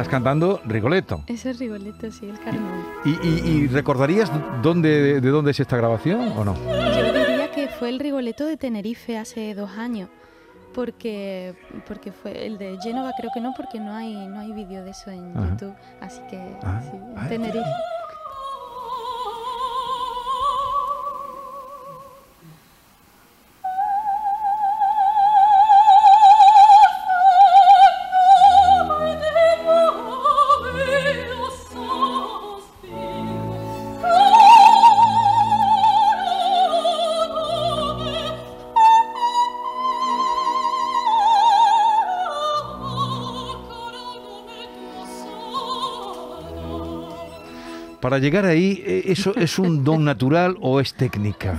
Estás 0.00 0.08
cantando 0.10 0.60
Rigoletto. 0.64 1.22
Ese 1.26 1.50
es 1.50 1.58
Rigoletto, 1.58 2.10
sí, 2.10 2.26
el 2.28 2.38
Carmen. 2.40 2.62
¿Y, 3.04 3.10
y- 3.26 3.42
y 3.50 3.66
recordarías 3.66 4.30
dónde, 4.62 5.20
de 5.20 5.28
dónde 5.30 5.50
es 5.50 5.60
esta 5.60 5.76
grabación 5.76 6.32
o 6.36 6.44
no? 6.44 6.54
Yo 6.56 7.12
diría 7.12 7.50
que 7.54 7.68
fue 7.68 7.90
el 7.90 7.98
Rigoletto 7.98 8.46
de 8.46 8.56
Tenerife 8.56 9.18
hace 9.18 9.54
dos 9.54 9.70
años. 9.72 10.08
Porque, 10.72 11.54
porque 11.88 12.12
fue 12.12 12.46
el 12.46 12.56
de 12.56 12.78
Génova 12.80 13.10
creo 13.18 13.30
que 13.34 13.40
no, 13.40 13.52
porque 13.56 13.80
no 13.80 13.92
hay, 13.92 14.14
no 14.28 14.38
hay 14.38 14.52
vídeo 14.52 14.84
de 14.84 14.90
eso 14.92 15.10
en 15.10 15.36
Ajá. 15.36 15.48
YouTube. 15.50 15.74
Así 16.00 16.20
que 16.30 16.38
Ah, 16.62 16.80
sí, 16.80 16.96
en 16.96 17.18
ah, 17.18 17.28
Tenerife. 17.28 17.64
Para 48.00 48.18
llegar 48.18 48.46
ahí, 48.46 48.82
eh, 48.86 49.02
¿eso 49.06 49.34
es 49.36 49.58
un 49.58 49.84
don 49.84 50.04
natural 50.04 50.56
o 50.60 50.80
es 50.80 50.94
técnica? 50.94 51.58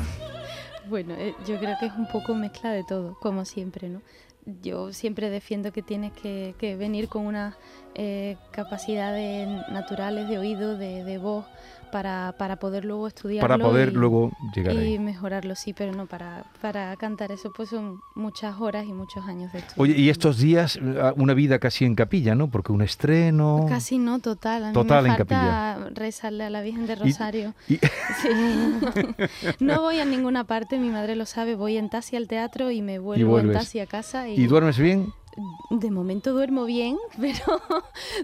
Bueno, 0.90 1.14
eh, 1.18 1.36
yo 1.48 1.60
creo 1.60 1.76
que 1.80 1.86
es 1.86 1.94
un 1.96 2.08
poco 2.08 2.34
mezcla 2.34 2.72
de 2.72 2.84
todo, 2.84 3.18
como 3.20 3.46
siempre, 3.46 3.90
¿no? 3.90 4.02
yo 4.62 4.92
siempre 4.92 5.30
defiendo 5.30 5.72
que 5.72 5.82
tienes 5.82 6.12
que, 6.14 6.56
que 6.58 6.76
venir 6.76 7.08
con 7.08 7.26
unas 7.26 7.56
eh, 7.96 8.38
capacidades 8.52 9.48
naturales 9.70 10.28
de 10.28 10.38
oído, 10.38 10.78
de, 10.78 11.04
de 11.04 11.18
voz, 11.18 11.46
para, 11.92 12.34
para 12.38 12.56
poder 12.58 12.86
luego 12.86 13.08
estudiarlo. 13.08 13.48
Para 13.48 13.64
poder 13.64 13.90
y- 13.90 13.92
luego 13.92 14.32
llegar 14.56 14.74
y 14.74 14.78
ahí. 14.78 15.00
mejorarlo, 15.00 15.56
sí, 15.56 15.74
pero 15.74 15.92
no, 15.94 16.06
para, 16.08 16.46
para 16.62 16.96
cantar 16.96 17.32
eso 17.32 17.52
pues 17.56 17.70
son 17.70 18.00
muchas 18.16 18.60
horas 18.60 18.86
y 18.88 18.94
muchos 18.94 19.26
años 19.28 19.52
de 19.54 19.60
estudio. 19.60 19.82
Oye, 19.84 19.94
y 20.00 20.10
estos 20.10 20.38
días 20.40 20.78
eh, 20.82 21.12
una 21.18 21.34
vida 21.34 21.60
casi 21.60 21.86
en 21.86 21.96
capilla, 21.96 22.34
¿no? 22.36 22.50
Porque 22.50 22.72
un 22.72 22.82
estreno... 22.82 23.66
Casi 23.70 23.98
no, 23.98 24.20
total. 24.20 24.64
A 24.64 24.68
mí 24.70 24.74
Total 24.74 25.04
me 25.04 25.10
en 25.10 25.16
falta 25.18 25.90
rezarle 25.94 26.46
a 26.46 26.50
la 26.50 26.62
Virgen 26.62 26.88
de 26.88 26.96
Rosario. 26.96 27.54
y- 27.68 27.78
Sí. 28.22 28.30
no 29.60 29.82
voy 29.82 30.00
a 30.00 30.06
ninguna 30.06 30.44
parte, 30.46 30.78
mi 30.80 30.90
madre 30.90 31.16
lo 31.16 31.26
sabe, 31.26 31.56
voy 31.56 31.78
en 31.78 31.90
taxi 31.90 32.16
al 32.16 32.28
teatro 32.28 32.72
y 32.72 32.82
me 32.82 33.00
vuelvo 33.00 33.40
en 33.40 33.52
taxi 33.52 33.80
a 33.80 33.86
casa. 33.86 34.28
¿Y 34.28 34.46
duermes 34.48 34.78
bien? 34.78 35.14
De 35.70 35.92
momento 35.92 36.34
duermo 36.34 36.66
bien, 36.66 36.98
pero 37.20 37.62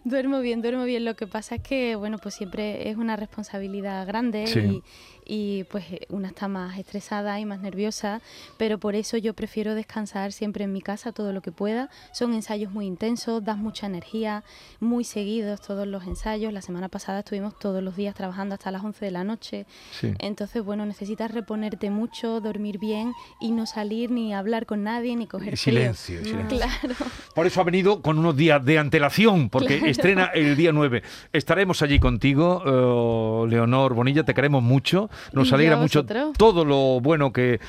duermo 0.03 0.39
bien, 0.39 0.61
duermo 0.61 0.83
bien. 0.83 1.05
Lo 1.05 1.15
que 1.15 1.27
pasa 1.27 1.55
es 1.55 1.61
que, 1.61 1.95
bueno, 1.95 2.17
pues 2.17 2.35
siempre 2.35 2.89
es 2.89 2.97
una 2.97 3.15
responsabilidad 3.15 4.05
grande 4.05 4.47
Sí. 4.47 4.83
Y, 5.27 5.65
pues 5.65 5.85
eh, 5.91 6.07
una 6.09 6.29
está 6.29 6.47
más 6.47 6.77
estresada 6.77 7.39
y 7.39 7.45
más 7.45 7.59
nerviosa, 7.59 8.21
pero 8.57 8.77
por 8.77 8.95
eso 8.95 9.17
yo 9.17 9.33
prefiero 9.33 9.75
descansar 9.75 10.31
siempre 10.31 10.63
en 10.63 10.71
mi 10.73 10.81
casa 10.81 11.11
todo 11.11 11.33
lo 11.33 11.41
que 11.41 11.51
pueda. 11.51 11.89
Son 12.13 12.33
ensayos 12.33 12.71
muy 12.71 12.85
intensos, 12.85 13.43
das 13.43 13.57
mucha 13.57 13.87
energía, 13.87 14.43
muy 14.79 15.03
seguidos 15.03 15.61
todos 15.61 15.87
los 15.87 16.05
ensayos. 16.05 16.53
La 16.53 16.61
semana 16.61 16.87
pasada 16.89 17.19
estuvimos 17.19 17.57
todos 17.59 17.83
los 17.83 17.95
días 17.95 18.15
trabajando 18.15 18.53
hasta 18.55 18.71
las 18.71 18.83
11 18.83 19.05
de 19.05 19.11
la 19.11 19.23
noche. 19.23 19.65
Sí. 19.91 20.13
Entonces, 20.19 20.63
bueno, 20.63 20.85
necesitas 20.85 21.31
reponerte 21.31 21.89
mucho, 21.89 22.39
dormir 22.41 22.79
bien 22.79 23.13
y 23.41 23.51
no 23.51 23.65
salir 23.65 24.11
ni 24.11 24.33
hablar 24.33 24.65
con 24.65 24.83
nadie 24.83 25.15
ni 25.15 25.27
coger 25.27 25.53
Y 25.53 25.57
frío. 25.57 25.73
silencio, 25.79 26.21
y 26.21 26.25
silencio. 26.25 26.57
Claro. 26.57 26.95
Por 27.35 27.45
eso 27.47 27.61
ha 27.61 27.63
venido 27.63 28.01
con 28.01 28.17
unos 28.19 28.35
días 28.35 28.63
de 28.63 28.79
antelación, 28.79 29.49
porque 29.49 29.77
Claro. 29.77 29.91
estrena 29.91 30.25
el 30.33 30.55
día 30.55 30.71
9. 30.71 31.03
Estaremos 31.33 31.81
allí 31.81 31.99
contigo, 31.99 32.63
eh, 32.65 33.49
Leonor 33.49 33.93
Bonilla, 33.93 34.23
te 34.23 34.33
queremos 34.33 34.63
mucho. 34.63 35.09
Nos 35.33 35.51
alegra 35.53 35.77
mucho 35.77 36.05
todo 36.37 36.65
lo 36.65 36.99
bueno 37.01 37.31
que, 37.33 37.59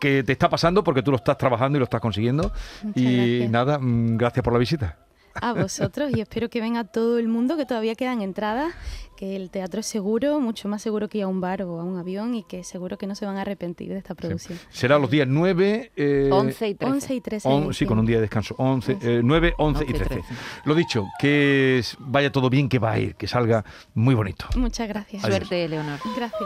que 0.00 0.22
te 0.22 0.32
está 0.32 0.48
pasando, 0.48 0.82
porque 0.84 1.02
tú 1.02 1.10
lo 1.10 1.16
estás 1.16 1.38
trabajando 1.38 1.76
y 1.76 1.80
lo 1.80 1.84
estás 1.84 2.00
consiguiendo. 2.00 2.52
Muchas 2.82 3.02
y 3.02 3.26
gracias. 3.38 3.50
nada, 3.50 3.78
mm, 3.78 4.16
gracias 4.16 4.42
por 4.42 4.52
la 4.52 4.58
visita. 4.58 4.98
a 5.40 5.52
vosotros 5.52 6.12
y 6.16 6.20
espero 6.20 6.48
que 6.48 6.60
venga 6.60 6.84
todo 6.84 7.18
el 7.18 7.26
mundo, 7.26 7.56
que 7.56 7.66
todavía 7.66 7.96
quedan 7.96 8.22
entradas, 8.22 8.72
que 9.16 9.34
el 9.34 9.50
teatro 9.50 9.80
es 9.80 9.86
seguro, 9.86 10.38
mucho 10.38 10.68
más 10.68 10.80
seguro 10.80 11.08
que 11.08 11.18
ir 11.18 11.24
a 11.24 11.26
un 11.26 11.40
bar 11.40 11.62
o 11.62 11.80
a 11.80 11.82
un 11.82 11.98
avión 11.98 12.36
y 12.36 12.44
que 12.44 12.62
seguro 12.62 12.96
que 12.98 13.08
no 13.08 13.16
se 13.16 13.26
van 13.26 13.36
a 13.36 13.40
arrepentir 13.40 13.88
de 13.88 13.98
esta 13.98 14.14
producción. 14.14 14.56
Será 14.70 14.96
los 14.96 15.10
días 15.10 15.26
9... 15.28 15.90
eh, 15.96 16.28
11 16.32 16.68
y 16.68 16.74
13. 16.76 16.92
11 16.94 17.14
y 17.16 17.20
13. 17.20 17.48
on- 17.48 17.74
sí, 17.74 17.84
con 17.84 17.98
un 17.98 18.06
día 18.06 18.16
de 18.18 18.22
descanso. 18.22 18.54
11, 18.58 18.92
Once. 18.92 19.16
eh, 19.18 19.20
9, 19.24 19.54
11 19.58 19.84
y 19.84 19.90
11 19.90 19.90
y 19.90 19.98
13. 19.98 20.14
13. 20.22 20.34
Lo 20.66 20.74
dicho, 20.76 21.04
que 21.18 21.82
vaya 21.98 22.30
todo 22.30 22.48
bien, 22.48 22.68
que 22.68 22.78
va 22.78 22.92
a 22.92 22.98
ir, 23.00 23.16
que 23.16 23.26
salga 23.26 23.64
muy 23.94 24.14
bonito. 24.14 24.46
Muchas 24.56 24.86
gracias. 24.86 25.24
Adiós. 25.24 25.38
Suerte, 25.38 25.68
Leonor. 25.68 25.98
Gracias. 26.16 26.40